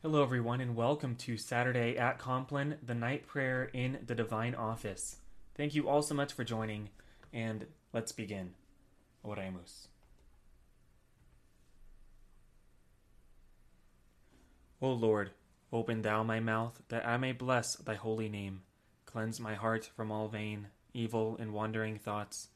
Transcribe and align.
Hello, 0.00 0.22
everyone, 0.22 0.60
and 0.60 0.76
welcome 0.76 1.16
to 1.16 1.36
Saturday 1.36 1.98
at 1.98 2.20
Compline, 2.20 2.76
the 2.86 2.94
night 2.94 3.26
prayer 3.26 3.64
in 3.64 3.98
the 4.06 4.14
Divine 4.14 4.54
Office. 4.54 5.16
Thank 5.56 5.74
you 5.74 5.88
all 5.88 6.02
so 6.02 6.14
much 6.14 6.32
for 6.32 6.44
joining, 6.44 6.90
and 7.32 7.66
let's 7.92 8.12
begin. 8.12 8.54
Oremus. 9.24 9.88
O 14.80 14.92
Lord, 14.92 15.32
open 15.72 16.02
thou 16.02 16.22
my 16.22 16.38
mouth, 16.38 16.80
that 16.90 17.04
I 17.04 17.16
may 17.16 17.32
bless 17.32 17.74
thy 17.74 17.94
holy 17.94 18.28
name. 18.28 18.62
Cleanse 19.04 19.40
my 19.40 19.56
heart 19.56 19.90
from 19.96 20.12
all 20.12 20.28
vain, 20.28 20.68
evil, 20.94 21.36
and 21.40 21.52
wandering 21.52 21.98
thoughts. 21.98 22.50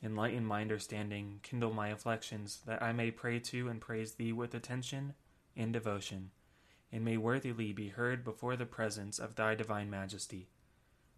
Enlighten 0.00 0.44
my 0.44 0.60
understanding, 0.60 1.40
kindle 1.42 1.72
my 1.72 1.88
afflictions, 1.88 2.60
that 2.66 2.84
I 2.84 2.92
may 2.92 3.10
pray 3.10 3.40
to 3.40 3.68
and 3.68 3.80
praise 3.80 4.12
thee 4.12 4.32
with 4.32 4.54
attention 4.54 5.14
and 5.56 5.72
devotion 5.72 6.30
and 6.94 7.04
may 7.04 7.16
worthily 7.16 7.72
be 7.72 7.88
heard 7.88 8.22
before 8.22 8.54
the 8.54 8.64
presence 8.64 9.18
of 9.18 9.34
thy 9.34 9.52
divine 9.56 9.90
majesty. 9.90 10.46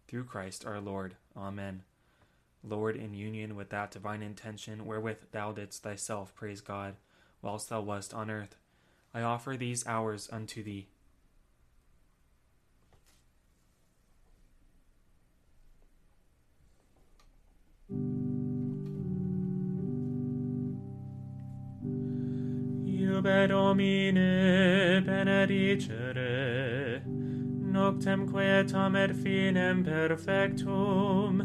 Through 0.07 0.23
Christ 0.23 0.65
our 0.65 0.81
Lord. 0.81 1.17
Amen. 1.37 1.83
Lord, 2.63 2.95
in 2.95 3.13
union 3.13 3.55
with 3.55 3.69
that 3.69 3.91
divine 3.91 4.23
intention 4.23 4.87
wherewith 4.87 5.31
thou 5.31 5.51
didst 5.51 5.83
thyself 5.83 6.33
praise 6.33 6.61
God, 6.61 6.95
whilst 7.43 7.69
thou 7.69 7.81
wast 7.81 8.11
on 8.11 8.31
earth, 8.31 8.55
I 9.13 9.21
offer 9.21 9.55
these 9.55 9.85
hours 9.85 10.27
unto 10.31 10.63
thee. 10.63 10.87
Iube 23.17 23.47
Domine 23.47 25.01
benedicere, 25.03 27.01
noctem 27.73 28.27
quietam 28.27 28.95
et 28.95 29.11
finem 29.15 29.83
perfectum, 29.83 31.41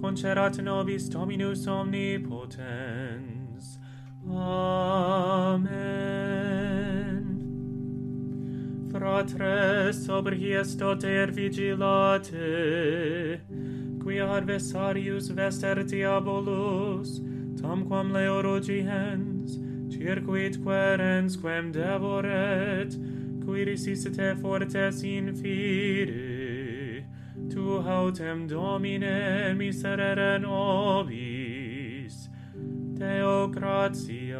concerat 0.00 0.62
nobis 0.62 1.08
Dominus 1.08 1.66
omnipotens. 1.66 2.60
Amen. 4.30 5.66
Fratres, 8.92 10.06
sobriesto 10.06 10.94
doter 10.94 11.32
vigilate, 11.32 12.30
qui 14.00 14.20
adversarius 14.20 15.30
vester 15.30 15.82
diabolus, 15.82 17.20
tamquam 17.60 18.12
leorogien, 18.12 19.25
circuit 20.06 20.56
querens 20.62 21.36
quem 21.36 21.72
devoret, 21.72 22.94
qui 23.44 23.64
resiste 23.64 24.10
te 24.14 24.36
fortes 24.40 25.02
in 25.02 25.34
fide. 25.34 27.04
Tu 27.50 27.80
hautem 27.82 28.46
domine 28.46 29.54
miserere 29.56 30.38
nobis, 30.38 32.30
Deo 32.94 33.48
gratias. 33.48 34.36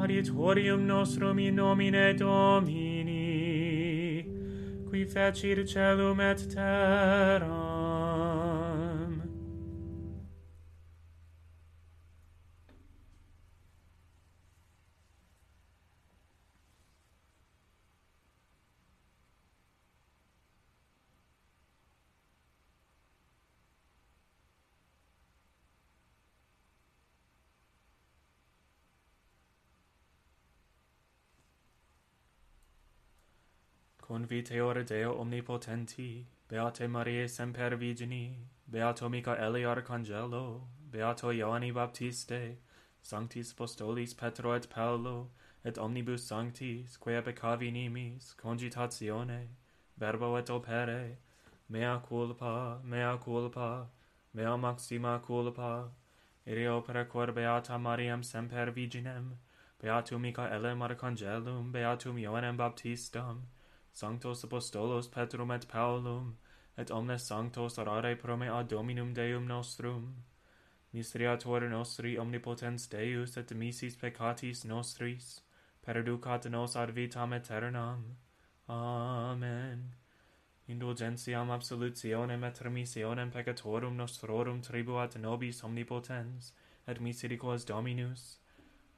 Adiutorium 0.00 0.86
nostrum 0.86 1.38
in 1.38 1.56
nomine 1.56 2.14
Domini, 2.16 3.24
qui 4.88 5.04
fecit 5.04 5.66
celum 5.66 6.20
et 6.20 6.48
terram, 6.54 7.75
Conviteor 34.16 34.82
Deo 34.86 35.12
omnipotenti, 35.20 36.24
Beate 36.48 36.88
Mariae 36.88 37.28
semper 37.28 37.76
Virgini, 37.76 38.32
Beato 38.66 39.10
Michaeli 39.10 39.62
Arcangelo, 39.62 40.62
Beato 40.90 41.28
Ioanni 41.28 41.70
Baptiste, 41.70 42.56
Sanctis 43.02 43.52
Apostolis 43.52 44.14
Petro 44.14 44.54
et 44.54 44.70
Paolo, 44.70 45.28
et 45.62 45.76
omnibus 45.76 46.22
sanctis, 46.22 46.96
quae 46.96 47.20
peccavi 47.20 47.70
nimis, 47.70 48.34
congitatione, 48.42 49.48
verbo 49.98 50.36
et 50.36 50.48
opere, 50.48 51.18
mea 51.68 51.98
culpa, 51.98 52.78
mea 52.82 53.18
culpa, 53.18 53.86
mea 54.32 54.56
maxima 54.56 55.20
culpa, 55.22 55.90
irio 56.46 56.82
cor 57.06 57.32
Beata 57.32 57.78
Mariam 57.78 58.22
semper 58.22 58.72
Virginem, 58.72 59.32
Beatum 59.78 60.22
Michaelem 60.22 60.78
Arcangelum, 60.78 61.70
Beatum 61.70 62.18
Ioannem 62.18 62.56
Baptistam, 62.56 63.42
sanctos 63.96 64.44
apostolos 64.44 65.08
Petrum 65.08 65.50
et 65.52 65.66
Paulum, 65.66 66.36
et 66.76 66.90
omnes 66.90 67.22
sanctos 67.22 67.78
orare 67.78 68.14
pro 68.14 68.36
mea 68.36 68.62
Dominum 68.62 69.14
Deum 69.14 69.46
nostrum. 69.46 70.24
Miseriator 70.92 71.62
nostri 71.70 72.18
omnipotens 72.18 72.86
Deus 72.88 73.36
et 73.38 73.50
missis 73.54 73.96
peccatis 73.96 74.64
nostris, 74.64 75.40
perducat 75.82 76.50
nos 76.50 76.76
ad 76.76 76.90
vitam 76.90 77.32
aeternam. 77.32 78.16
Amen. 78.68 79.94
Indulgentiam 80.68 81.50
absolutionem 81.50 82.44
et 82.44 82.58
remissionem 82.58 83.30
peccatorum 83.30 83.96
nostrorum 83.96 84.60
tribuat 84.60 85.16
nobis 85.16 85.62
omnipotens, 85.64 86.52
et 86.86 87.00
misericors 87.00 87.64
Dominus. 87.64 88.36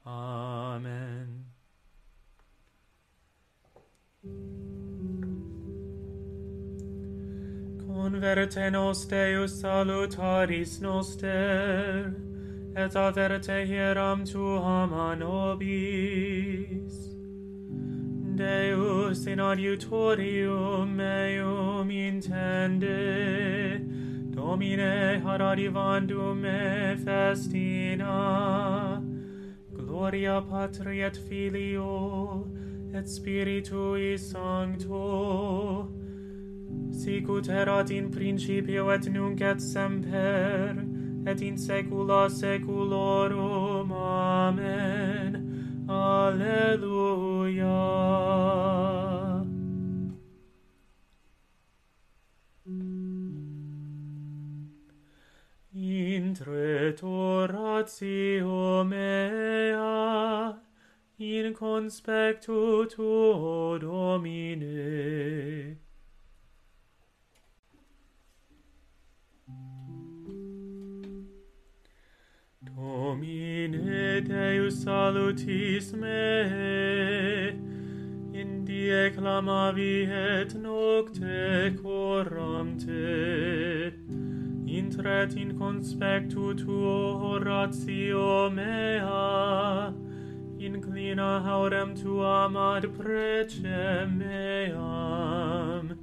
Amen. 0.05 1.58
Converte 8.09 8.71
nos 8.71 9.05
Deus 9.05 9.61
salutaris 9.61 10.81
noster, 10.81 12.13
et 12.75 12.95
averte 12.95 13.67
hieram 13.67 14.23
tuam 14.25 14.93
a 14.93 15.15
nobis. 15.15 16.93
Deus 18.35 19.27
in 19.27 19.39
adiutorium 19.39 20.95
meum 20.95 21.89
intende, 21.89 23.79
Domine 24.33 25.21
ad 25.25 25.41
adivandum 25.41 26.39
me 26.41 26.95
festina, 27.03 29.01
Gloria 29.75 30.41
Patri 30.41 31.01
et 31.03 31.17
Filio, 31.17 32.47
et 32.93 33.07
spiritui 33.07 34.17
sancto 34.17 35.89
sic 36.91 37.29
ut 37.29 37.47
erat 37.49 37.91
in 37.91 38.09
principio 38.11 38.89
et 38.91 39.09
nunc 39.09 39.41
et 39.41 39.61
semper 39.61 40.75
et 41.25 41.41
in 41.41 41.57
saecula 41.57 42.29
saeculorum. 42.29 43.91
Amen. 43.91 45.85
Alleluia. 45.87 47.65
In 55.73 56.33
tre 56.33 56.95
oratio 57.01 58.48
conspectu 61.59 62.85
tuo 62.87 63.77
domine. 63.77 65.75
Domine 72.63 74.21
Deus 74.21 74.83
salutis 74.83 75.91
me. 75.91 77.49
In 78.31 78.63
die 78.63 79.11
clamavi 79.11 80.07
et 80.07 80.55
nocte 80.55 81.75
coram 81.83 82.77
te 82.77 83.91
intret 84.65 85.35
in 85.35 85.57
conspectu 85.59 86.53
tuo 86.55 87.35
oratio 87.35 88.49
mea 88.49 89.98
in 91.09 91.17
aurem 91.17 91.95
tuam 91.95 92.55
ad 92.55 92.83
precem 92.95 94.17
meam, 94.17 95.97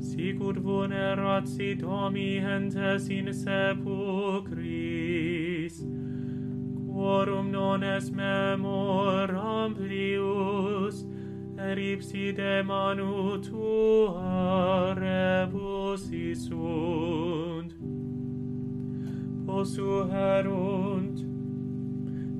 Sicur 0.00 0.56
vulnerat 0.66 1.46
sit 1.48 1.80
homi 1.80 2.40
hentes 2.40 3.08
in 3.10 3.26
sepulcris. 3.42 4.64
Quorum 6.88 7.50
non 7.50 7.82
est 7.84 8.12
memoram 8.12 9.74
plius 9.74 11.04
eripsi 11.58 12.32
de 12.34 12.62
manu 12.62 13.38
tua 13.42 14.94
rebus 14.94 16.02
sunt 16.34 17.72
posuerunt 19.46 21.18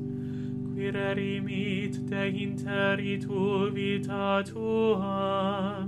qui 0.74 0.90
rerimit 0.90 2.10
de 2.10 2.42
interitu 2.42 3.70
vita 3.70 4.42
tua, 4.44 5.85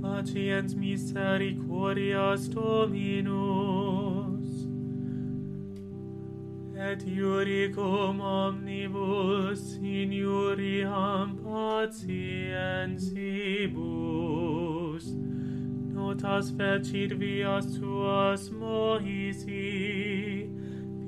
Patiens 0.00 0.74
misericordias 0.74 2.48
Dominus. 2.48 3.69
et 6.90 7.02
iuricum 7.06 8.20
omnibus 8.20 9.76
in 9.76 10.10
iuriam 10.10 11.38
patientibus. 11.44 12.24
Notas 15.94 16.50
fecit 16.56 17.12
vias 17.12 17.66
tuas 17.78 18.50
Moisi, 18.50 19.68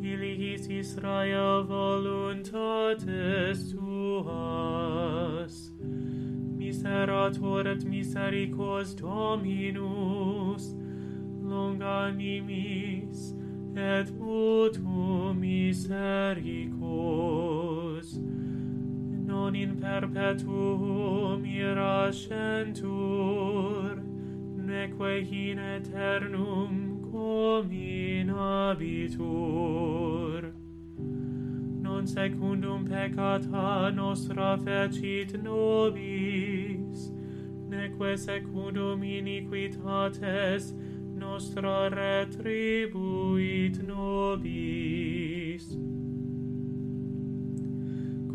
filiis 0.00 0.68
Israel 0.70 1.64
voluntates 1.64 3.58
tuas. 3.72 5.54
Miserator 6.58 7.66
et 7.66 7.84
misericors 7.84 8.94
Dominus, 8.94 10.74
longanimis, 11.42 13.32
et 13.76 14.12
o 14.22 15.32
misericors 15.34 16.08
non 19.26 19.54
in 19.54 19.76
perpetuum 19.76 21.44
irascentur 21.44 22.82
neque 24.56 25.20
in 25.30 25.58
eternum 25.58 27.00
cominabitur 27.10 27.92
non 31.80 32.06
secundum 32.06 32.84
peccata 32.84 33.90
nostra 33.90 34.56
fecit 34.58 35.42
nobis 35.42 37.10
neque 37.68 38.16
secundum 38.16 39.02
iniquitates 39.02 40.74
nostra 41.32 41.88
retribuit 41.88 43.76
nobis. 43.86 45.64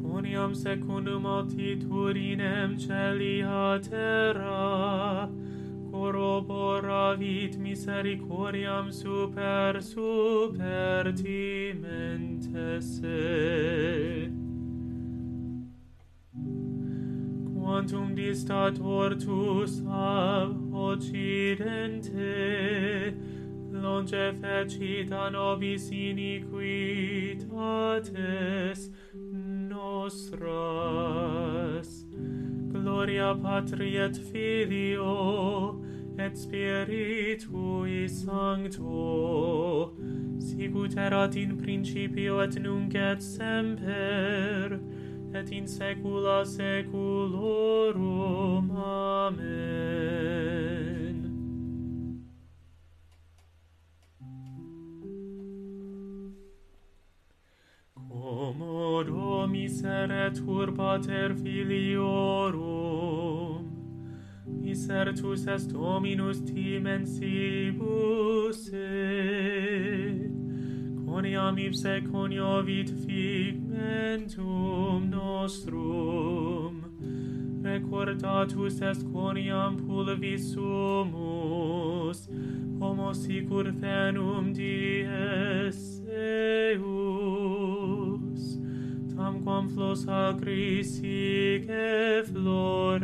Coniam 0.02 0.56
secundum 0.56 1.26
altitudinem 1.26 2.76
celia 2.80 3.80
terra, 3.88 5.30
corroboravit 5.92 7.58
misericordiam 7.60 8.92
super 8.92 9.80
supertimentes 9.80 11.22
timentese. 13.02 14.32
Quantum 17.54 18.16
distat 18.16 18.80
ortus 18.82 19.84
ab 19.86 20.67
occidente 20.78 22.14
longe 23.72 24.34
fecita 24.42 25.30
nobis 25.32 25.90
iniquitates 25.92 28.92
nostras. 29.70 32.06
Gloria 32.72 33.36
patri 33.36 33.98
et 33.98 34.18
filio 34.18 35.82
et 36.18 36.38
spiritui 36.38 38.10
sancto 38.10 39.94
sicut 40.40 40.98
erat 40.98 41.36
in 41.36 41.58
principio 41.58 42.40
et 42.42 42.60
nunc 42.60 42.96
et 42.96 43.22
semper 43.22 44.80
et 45.34 45.52
in 45.52 45.68
saecula 45.68 46.46
saeculorum. 46.46 48.72
Amen. 48.72 49.77
Pater 60.98 61.30
Filiorum, 61.36 62.58
misertus 64.48 65.46
est 65.46 65.72
Dominus 65.72 66.40
timensibus 66.44 67.80
et 68.74 70.32
coniam 71.06 71.58
ipse 71.60 72.02
coniovit 72.12 72.90
figmentum 73.06 74.32
nostrum, 75.12 76.82
recordatus 77.64 78.82
est 78.82 79.04
coniam 79.14 79.78
pulvis 79.78 80.54
sumus, 80.54 82.28
homo 82.82 83.14
sicur 83.14 83.72
fenum 83.80 84.52
dies. 84.52 86.07
flos 89.78 90.06
agris 90.08 90.88
sic 90.98 91.68
florelit. 92.26 93.00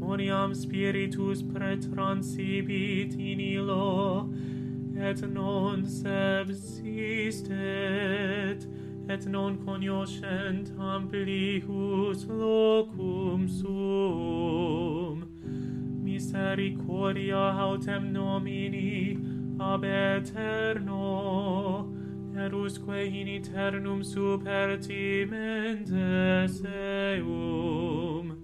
Quoniam 0.00 0.52
spiritus 0.52 1.42
pretransibit 1.44 3.14
in 3.14 3.38
illo 3.38 4.28
et 4.96 5.22
non 5.32 5.86
subsistet 5.86 6.66
et 9.08 9.26
non 9.28 9.56
cognoscent 9.64 10.76
amplius 10.76 12.26
locum 12.26 13.46
sum. 13.46 15.22
Misericordia 16.02 17.54
autem 17.66 18.12
nomini 18.12 19.16
ab 19.60 19.84
aeterno 19.84 21.61
Deusque 22.62 22.94
in 22.94 23.42
super 24.04 24.04
supertimendes 24.04 26.62
eum, 26.64 28.36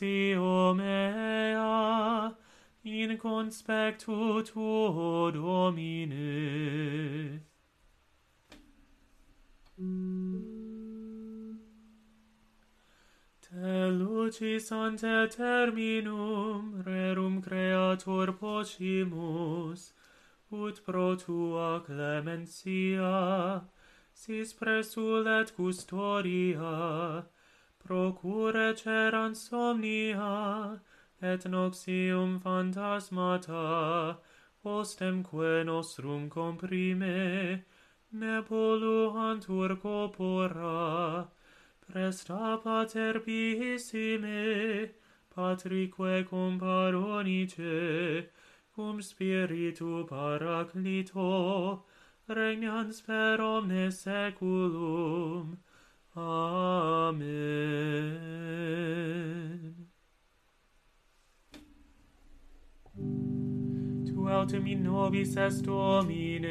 relatio 0.00 0.74
mea 0.74 2.34
in 2.84 3.18
conspectu 3.18 4.42
tuo 4.42 5.30
domine. 5.30 6.20
Te 13.40 13.90
lucis 13.90 14.70
ante 14.72 15.28
terminum 15.28 16.82
rerum 16.82 17.42
creator 17.42 18.32
pocimus 18.32 19.92
ut 20.50 20.84
pro 20.84 21.16
tua 21.16 21.80
clementia 21.84 23.62
sis 24.12 24.52
presulet 24.52 25.52
custodia, 25.56 27.24
procure 27.84 28.74
ceran 28.74 29.34
somnia, 29.34 30.80
et 31.22 31.44
noxium 31.44 32.40
phantasmata, 32.40 34.16
postemque 34.64 35.64
nostrum 35.64 36.28
comprime, 36.28 37.62
nepoluantur 38.12 39.76
corpora, 39.80 41.28
presta 41.86 42.58
pater 42.62 43.20
pissime, 43.20 44.90
patrique 45.34 46.24
comparonice, 46.28 48.26
cum 48.74 49.00
spiritu 49.00 50.06
paraclito, 50.08 51.82
regnans 52.28 53.00
per 53.04 53.40
omnes 53.40 54.00
seculum, 54.00 55.58
Amen. 56.16 57.20
Tu 64.04 64.28
autem 64.28 64.66
in 64.66 64.82
nobis 64.82 65.36
est 65.36 65.62
Domine, 65.62 66.44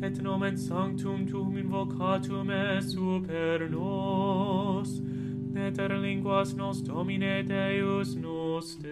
et 0.00 0.22
nomen 0.22 0.56
sanctum 0.56 1.26
tuum 1.26 1.56
invocatum 1.56 2.50
est 2.50 2.82
super 2.82 3.68
nos, 3.68 5.00
neter 5.52 5.88
linguas 6.00 6.54
nos 6.54 6.80
Domine 6.80 7.42
Deus 7.42 8.14
noster. 8.14 8.84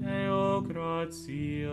Deo 0.00 0.62
gratias. 0.62 1.68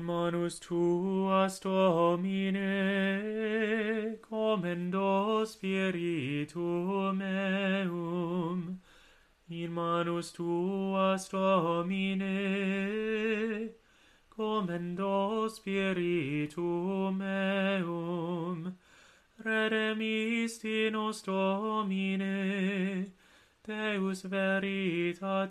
in 0.00 0.06
manus 0.06 0.58
tuas 0.58 1.60
Domine, 1.60 2.58
commendo 4.22 5.44
spiritum 5.44 7.18
meum. 7.18 8.80
In 9.50 9.72
manus 9.72 10.32
tuas 10.32 11.28
Domine, 11.28 12.34
commendo 14.30 15.48
spiritum 15.50 17.18
meum. 17.18 18.78
Redemisti 19.44 20.90
nos 20.90 21.22
Domine, 21.22 23.12
Deus 23.62 24.22
veritatis 24.22 25.50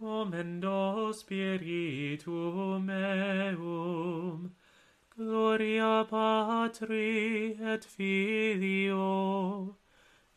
commendo 0.00 1.12
spiritum 1.14 2.84
meum 2.84 4.50
gloria 5.16 6.04
patri 6.10 7.56
et 7.60 7.84
filio 7.84 9.76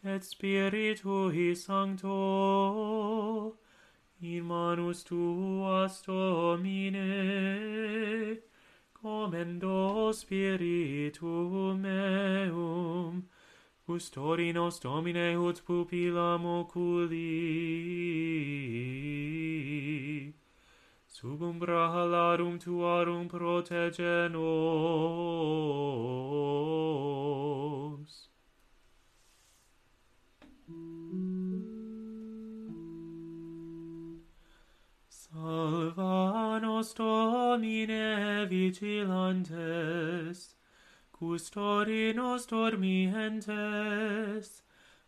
et 0.04 0.22
spiritui 0.22 1.56
sancto. 1.58 3.56
In 4.22 4.44
manus 4.44 5.04
tuas 5.04 6.02
domine 6.06 7.08
commendo 8.94 10.12
spiritum 10.14 11.82
meum 11.82 13.28
Custori 13.88 14.52
nos 14.52 14.80
Domine 14.82 15.38
ut 15.38 15.62
pupillam 15.66 16.46
oculi. 16.46 17.14
Sub 21.08 21.42
umbra 21.42 21.88
halarum 21.94 22.60
tuarum 22.60 23.30
protege 23.30 24.30
nos. 24.30 24.48
Salva 35.08 36.60
nos 36.60 36.94
Domine 36.94 38.46
vigilantes, 38.50 40.57
custori 41.20 42.14
nos 42.14 42.46
dormientes, 42.46 44.62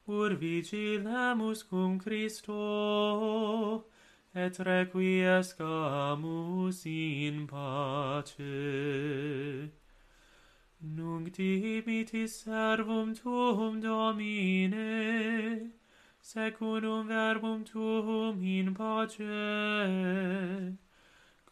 ur 0.08 0.36
vigilemus 0.36 1.64
cum 1.70 2.00
Christo, 2.00 3.86
et 4.34 4.58
requiescamus 4.58 6.86
in 6.86 7.48
pace. 7.48 9.70
Nunc 10.82 11.32
dimitis 11.32 12.44
servum 12.44 13.14
tuum 13.14 13.82
Domine, 13.82 15.72
secundum 16.22 17.08
verbum 17.08 17.64
tuum 17.66 18.42
in 18.44 18.74
pace, 18.74 20.78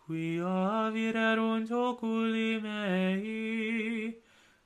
qui 0.05 0.39
avirerunt 0.39 1.71
oculi 1.71 2.59
mei, 2.61 4.15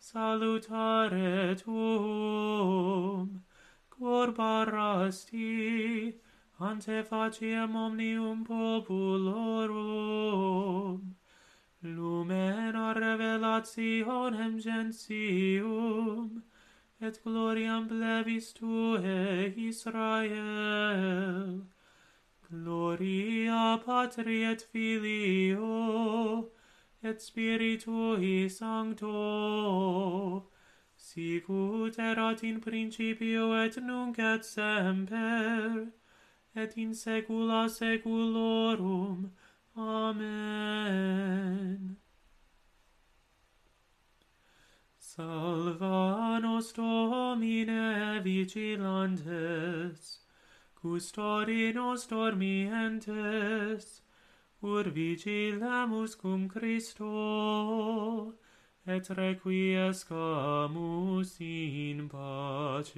salutare 0.01 1.55
tuum, 1.61 3.43
cor 3.89 4.31
parasti, 4.33 6.15
ante 6.59 7.03
faciem 7.03 7.75
omnium 7.75 8.43
populorum, 8.43 9.69
lumen 11.83 12.75
a 12.75 12.93
revelationem 12.93 14.59
gentium, 14.59 16.43
et 16.99 17.23
gloriam 17.23 17.87
plebis 17.87 18.53
tue 18.53 19.53
Israel. 19.55 20.31
Gloria 22.49 23.79
Patri 23.85 24.43
et 24.43 24.61
Filio, 24.61 26.51
et 27.03 27.19
Spiritui 27.19 28.49
Sancto, 28.49 30.49
sicut 30.95 31.97
erat 31.97 32.43
in 32.43 32.61
principio 32.61 33.53
et 33.53 33.75
nunc 33.77 34.19
et 34.19 34.45
semper, 34.45 35.87
et 36.55 36.77
in 36.77 36.93
saecula 36.93 37.69
saeculorum. 37.69 39.31
Amen. 39.75 40.77
Salva 44.99 46.39
nos 46.41 46.71
Domine 46.71 48.21
vigilantes, 48.23 50.19
custodi 50.75 51.73
nos 51.73 52.07
dormientes, 52.07 54.01
ur 54.63 54.83
vigilamus 54.83 56.15
cum 56.15 56.47
Christo, 56.47 58.33
et 58.85 59.09
requiescamus 59.09 61.39
in 61.39 62.07
pace. 62.07 62.95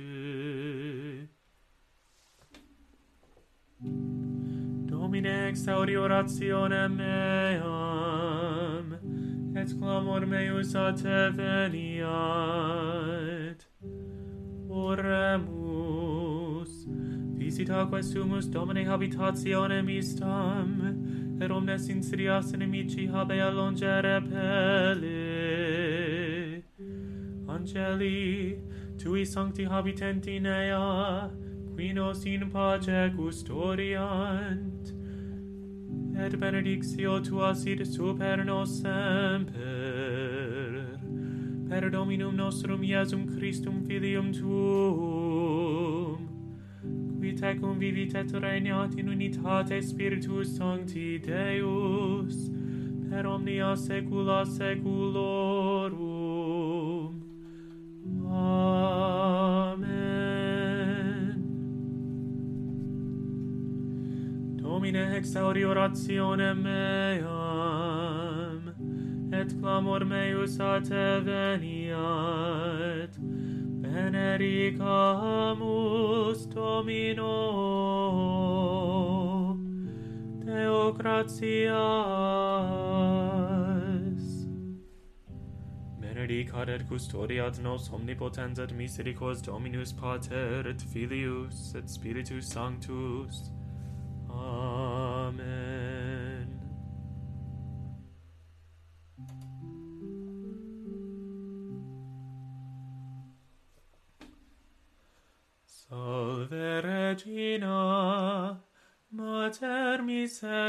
Domine 4.85 5.47
exauri 5.49 5.97
orationem 5.97 6.95
meam, 6.95 8.93
et 9.55 9.73
clamor 9.79 10.25
meus 10.25 10.75
a 10.75 10.93
te 10.93 11.29
veniat. 11.37 13.67
Oremus, 14.69 16.87
visitaque 17.37 18.03
sumus 18.03 18.47
Domine 18.47 18.85
habitationem 18.85 19.89
istam, 19.89 21.22
per 21.43 21.51
omnes 21.51 21.89
inserias 21.89 22.53
inimici 22.53 23.05
habea 23.05 23.49
longere 23.51 24.21
pelle. 24.21 25.19
Angeli, 27.47 28.57
tui 28.97 29.25
sancti 29.25 29.65
habitent 29.65 30.25
in 30.27 30.45
ea, 30.45 31.29
qui 31.75 31.91
nos 31.91 32.23
in 32.23 32.49
pace 32.49 33.11
custodiant, 33.17 34.93
et 36.15 36.37
benedictio 36.39 37.19
tua 37.19 37.53
sit 37.53 37.85
super 37.85 38.45
nos 38.45 38.79
semper. 38.81 39.59
Per 41.67 41.89
Dominum 41.89 42.35
nostrum 42.37 42.83
Iesum 42.83 43.27
Christum 43.35 43.83
Filium 43.85 44.31
tuum, 44.31 45.12
te 47.43 47.51
convivit 47.59 48.15
et 48.15 48.31
regnat 48.39 48.95
in 48.97 49.09
unitate 49.09 49.81
Spiritus 49.83 50.55
Sancti 50.55 51.19
Deus, 51.19 52.49
per 53.09 53.27
omnia 53.27 53.75
saecula 53.75 54.45
saeculorum. 54.45 57.21
Amen. 58.31 59.83
Domine, 64.61 65.15
exauri 65.17 65.65
orationem 65.65 66.63
meam, 66.63 68.73
et 69.33 69.59
clamor 69.59 70.05
meus 70.05 70.59
a 70.59 70.79
te 70.79 71.19
veniat, 71.27 73.12
benedicamus 73.93 76.47
Domino. 76.47 77.33
Deogratias 80.45 81.73
Benedicat 85.99 86.69
et 86.69 86.87
custodiat 86.89 87.59
nos 87.61 87.89
omnipotens 87.93 88.59
et 88.59 88.73
misericors 88.73 89.41
Dominus 89.41 89.93
Pater 89.93 90.67
et 90.67 90.81
Filius 90.81 91.75
et 91.75 91.87
Spiritus 91.87 92.45
Sanctus. 92.45 93.51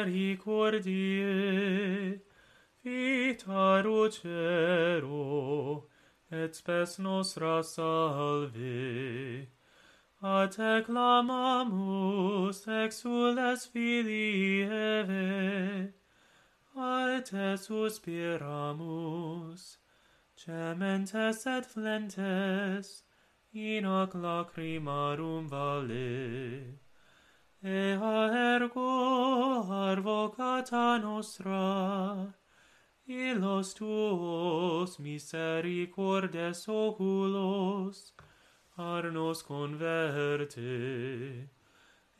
misericordiae, 0.04 2.20
vita 2.84 3.82
rucero, 3.82 5.86
et 6.30 6.54
spes 6.54 6.98
nostra 6.98 7.62
salve. 7.62 9.48
A 10.22 10.46
te 10.48 10.82
clamamus, 10.82 12.66
exules 12.66 13.66
filii 13.66 14.64
Eve, 14.64 15.92
a 16.76 17.20
te 17.22 17.56
suspiramus, 17.56 19.78
cementes 20.36 21.46
et 21.46 21.66
flentes, 21.66 23.02
in 23.52 23.84
hoc 23.84 24.14
lacrimarum 24.14 25.48
vale 25.48 26.84
ea 27.66 28.57
ergo 28.57 29.72
arvocata 29.72 31.00
nostra, 31.00 32.35
illos 33.07 33.72
tuos 33.72 34.98
misericordes 34.98 36.68
oculos, 36.68 38.12
ar 38.77 39.11
nos 39.11 39.42
converte, 39.42 41.48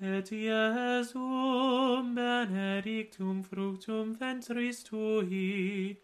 et 0.01 0.33
Iesum 0.33 2.15
benedictum 2.15 3.43
fructum 3.43 4.15
ventris 4.15 4.83
tui, 4.83 6.01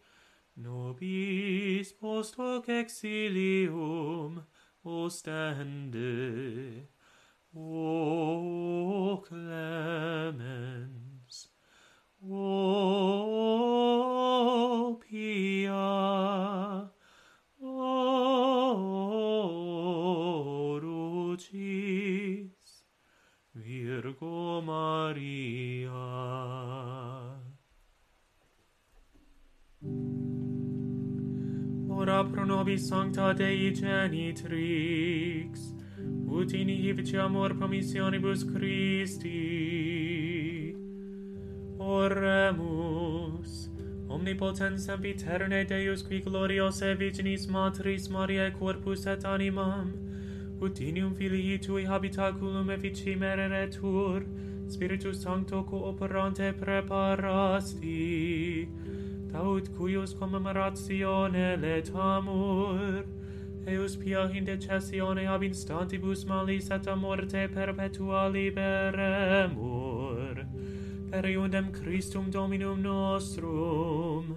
nobis 0.54 1.92
post 1.92 2.36
hoc 2.36 2.68
exilium 2.68 4.44
ostende. 4.84 6.90
O 7.52 9.20
clemens, 9.26 9.50
O 12.22 13.40
pia, 15.00 15.72
oh, 17.60 18.76
O 20.76 20.80
dulcis, 20.80 22.84
Virgo 23.52 24.62
Maria. 24.62 25.90
Ora 31.88 32.22
sancta 32.78 33.34
Dei 33.34 33.74
genitrix, 33.74 35.69
ut 36.40 36.52
in 36.54 36.68
ivici 36.68 37.18
amor 37.18 37.50
promissionibus 37.50 38.50
Christi. 38.50 40.74
Oremus, 41.78 43.68
omnipotens 44.08 44.86
sempiterne 44.86 45.68
Deus, 45.68 46.02
qui 46.02 46.20
gloriose 46.20 46.96
Virginis 46.96 47.46
Matris 47.46 48.08
Mariae 48.08 48.50
corpus 48.58 49.06
et 49.06 49.24
animam, 49.24 49.92
ut 50.62 50.80
inium 50.80 51.14
filii 51.14 51.58
tui 51.58 51.84
habitaculum 51.84 52.70
effici 52.70 53.16
mereretur, 53.16 54.24
Spiritus 54.66 55.22
Sancto 55.22 55.62
cooperante 55.62 56.54
preparasti, 56.54 58.68
taut 59.30 59.68
cuius 59.76 60.18
commemoration 60.18 61.34
eletamur, 61.34 63.04
Eus 63.66 63.96
pia 63.96 64.30
intercessione 64.32 65.26
ab 65.26 65.42
instantibus 65.42 66.24
malis 66.24 66.70
et 66.70 66.86
a 66.86 66.94
morte 66.96 67.48
perpetua 67.48 68.28
liberemur. 68.28 69.60
Per 71.10 71.24
iundem 71.24 71.72
Christum 71.72 72.30
Dominum 72.30 72.80
nostrum. 72.82 74.36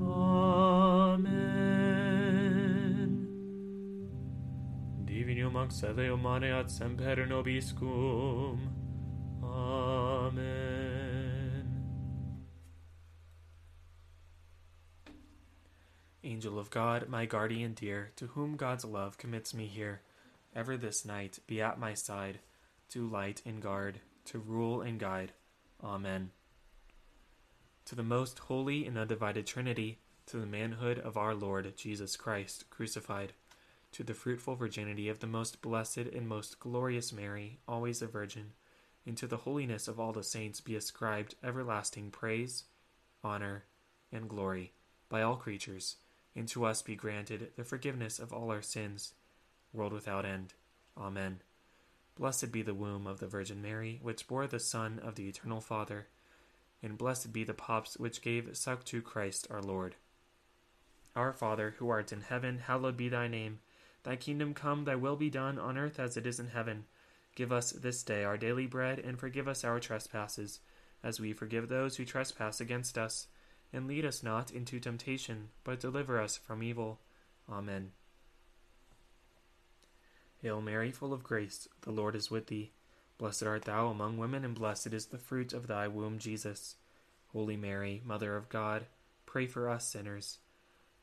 Amen. 0.00 1.44
Divinum 5.04 5.56
auxilium 5.56 6.20
mare 6.20 6.52
ad 6.52 6.70
semper 6.70 7.26
nobiscum. 7.26 8.83
Angel 16.24 16.58
of 16.58 16.70
God, 16.70 17.08
my 17.08 17.26
guardian 17.26 17.74
dear, 17.74 18.10
to 18.16 18.28
whom 18.28 18.56
God's 18.56 18.84
love 18.84 19.18
commits 19.18 19.52
me 19.52 19.66
here, 19.66 20.00
ever 20.56 20.76
this 20.76 21.04
night 21.04 21.38
be 21.46 21.60
at 21.60 21.78
my 21.78 21.94
side, 21.94 22.38
to 22.90 23.06
light 23.06 23.42
and 23.44 23.60
guard, 23.60 24.00
to 24.26 24.38
rule 24.38 24.80
and 24.80 24.98
guide. 24.98 25.32
Amen. 25.82 26.30
To 27.86 27.94
the 27.94 28.02
most 28.02 28.38
holy 28.38 28.86
and 28.86 28.96
undivided 28.96 29.46
Trinity, 29.46 29.98
to 30.26 30.38
the 30.38 30.46
manhood 30.46 30.98
of 30.98 31.16
our 31.16 31.34
Lord 31.34 31.76
Jesus 31.76 32.16
Christ, 32.16 32.70
crucified, 32.70 33.34
to 33.92 34.02
the 34.02 34.14
fruitful 34.14 34.56
virginity 34.56 35.08
of 35.08 35.20
the 35.20 35.26
most 35.26 35.60
blessed 35.60 35.98
and 35.98 36.26
most 36.26 36.58
glorious 36.58 37.12
Mary, 37.12 37.58
always 37.68 38.00
a 38.00 38.06
virgin, 38.06 38.52
and 39.06 39.16
to 39.18 39.26
the 39.26 39.36
holiness 39.36 39.86
of 39.86 40.00
all 40.00 40.12
the 40.12 40.24
saints 40.24 40.60
be 40.60 40.74
ascribed 40.74 41.34
everlasting 41.44 42.10
praise, 42.10 42.64
honor, 43.22 43.64
and 44.10 44.28
glory 44.28 44.72
by 45.08 45.22
all 45.22 45.36
creatures, 45.36 45.96
and 46.36 46.48
to 46.48 46.64
us 46.64 46.82
be 46.82 46.96
granted 46.96 47.50
the 47.56 47.64
forgiveness 47.64 48.18
of 48.18 48.32
all 48.32 48.50
our 48.50 48.62
sins, 48.62 49.14
world 49.72 49.92
without 49.92 50.24
end. 50.24 50.54
Amen. 50.96 51.40
Blessed 52.16 52.52
be 52.52 52.62
the 52.62 52.74
womb 52.74 53.06
of 53.06 53.18
the 53.18 53.26
Virgin 53.26 53.60
Mary, 53.60 53.98
which 54.02 54.26
bore 54.26 54.46
the 54.46 54.60
Son 54.60 55.00
of 55.00 55.16
the 55.16 55.28
Eternal 55.28 55.60
Father, 55.60 56.06
and 56.82 56.98
blessed 56.98 57.32
be 57.32 57.44
the 57.44 57.54
paps 57.54 57.96
which 57.96 58.22
gave 58.22 58.56
suck 58.56 58.84
to 58.84 59.02
Christ 59.02 59.46
our 59.50 59.62
Lord. 59.62 59.96
Our 61.16 61.32
Father, 61.32 61.74
who 61.78 61.88
art 61.88 62.12
in 62.12 62.20
heaven, 62.22 62.58
hallowed 62.58 62.96
be 62.96 63.08
thy 63.08 63.28
name. 63.28 63.60
Thy 64.02 64.16
kingdom 64.16 64.54
come, 64.54 64.84
thy 64.84 64.96
will 64.96 65.16
be 65.16 65.30
done, 65.30 65.58
on 65.58 65.78
earth 65.78 65.98
as 65.98 66.16
it 66.16 66.26
is 66.26 66.38
in 66.38 66.48
heaven. 66.48 66.84
Give 67.34 67.52
us 67.52 67.72
this 67.72 68.02
day 68.02 68.22
our 68.22 68.36
daily 68.36 68.66
bread, 68.66 68.98
and 68.98 69.18
forgive 69.18 69.48
us 69.48 69.64
our 69.64 69.80
trespasses, 69.80 70.60
as 71.02 71.20
we 71.20 71.32
forgive 71.32 71.68
those 71.68 71.96
who 71.96 72.04
trespass 72.04 72.60
against 72.60 72.98
us 72.98 73.28
and 73.74 73.88
lead 73.88 74.04
us 74.04 74.22
not 74.22 74.52
into 74.52 74.78
temptation, 74.78 75.48
but 75.64 75.80
deliver 75.80 76.20
us 76.20 76.36
from 76.36 76.62
evil. 76.62 77.00
Amen. 77.50 77.90
Hail 80.40 80.60
Mary, 80.60 80.92
full 80.92 81.12
of 81.12 81.24
grace, 81.24 81.68
the 81.82 81.90
Lord 81.90 82.14
is 82.14 82.30
with 82.30 82.46
thee. 82.46 82.70
Blessed 83.18 83.42
art 83.42 83.64
thou 83.64 83.88
among 83.88 84.16
women, 84.16 84.44
and 84.44 84.54
blessed 84.54 84.92
is 84.92 85.06
the 85.06 85.18
fruit 85.18 85.52
of 85.52 85.66
thy 85.66 85.88
womb, 85.88 86.18
Jesus. 86.18 86.76
Holy 87.32 87.56
Mary, 87.56 88.00
Mother 88.04 88.36
of 88.36 88.48
God, 88.48 88.86
pray 89.26 89.46
for 89.46 89.68
us 89.68 89.88
sinners, 89.88 90.38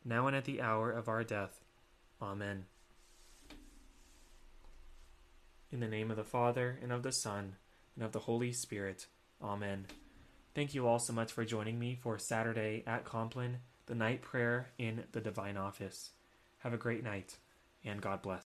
now 0.05 0.27
and 0.27 0.35
at 0.35 0.45
the 0.45 0.61
hour 0.61 0.91
of 0.91 1.09
our 1.09 1.23
death. 1.23 1.59
Amen. 2.21 2.65
In 5.71 5.81
the 5.81 5.87
name 5.87 6.09
of 6.09 6.17
the 6.17 6.23
Father, 6.23 6.79
and 6.81 6.91
of 6.91 7.03
the 7.03 7.11
Son, 7.11 7.55
and 7.95 8.05
of 8.05 8.13
the 8.13 8.19
Holy 8.19 8.53
Spirit. 8.53 9.07
Amen. 9.41 9.87
Thank 10.53 10.73
you 10.73 10.85
all 10.85 10.99
so 10.99 11.13
much 11.13 11.31
for 11.31 11.45
joining 11.45 11.79
me 11.79 11.95
for 11.95 12.17
Saturday 12.19 12.83
at 12.85 13.05
Compline, 13.05 13.59
the 13.85 13.95
night 13.95 14.21
prayer 14.21 14.71
in 14.77 15.05
the 15.13 15.21
Divine 15.21 15.55
Office. 15.55 16.11
Have 16.59 16.73
a 16.73 16.77
great 16.77 17.05
night, 17.05 17.37
and 17.85 18.01
God 18.01 18.21
bless. 18.21 18.50